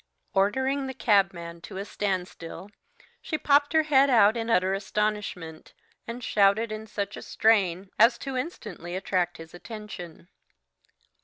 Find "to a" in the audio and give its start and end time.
1.61-1.85